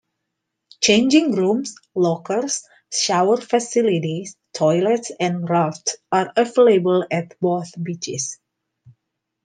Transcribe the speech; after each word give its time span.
Changing 0.81 1.33
rooms, 1.35 1.75
lockers, 1.93 2.63
shower 2.91 3.37
facilities, 3.37 4.35
toilets 4.51 5.11
and 5.19 5.47
rafts 5.47 5.97
are 6.11 6.33
available 6.35 7.05
at 7.11 7.39
both 7.39 7.71
beaches. 7.83 8.39